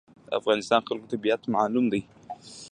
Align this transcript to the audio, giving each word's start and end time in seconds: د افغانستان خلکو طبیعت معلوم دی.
د 0.27 0.29
افغانستان 0.39 0.81
خلکو 0.87 1.09
طبیعت 1.13 1.41
معلوم 1.55 1.85
دی. 1.93 2.01